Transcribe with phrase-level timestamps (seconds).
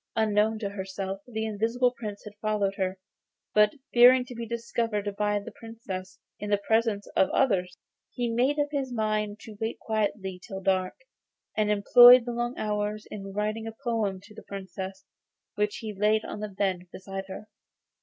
[0.15, 2.97] Unknown to herself the Invisible Prince had followed her,
[3.53, 7.77] but fearing to be discovered by the Princess in the presence of others,
[8.09, 10.95] he made up his mind to wait quietly till dark;
[11.55, 15.05] and employed the long hours in writing a poem to the Princess,
[15.53, 17.47] which he laid on the bed beside her.